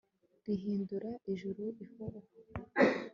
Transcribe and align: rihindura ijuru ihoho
rihindura 0.45 1.09
ijuru 1.31 1.63
ihoho 1.83 2.19